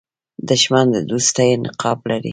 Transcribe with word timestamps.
دښمن 0.49 0.85
د 0.93 0.95
دوستۍ 1.09 1.49
نقاب 1.63 1.99
لري 2.09 2.29